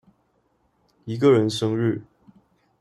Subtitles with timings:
[1.05, 2.01] 一個人生日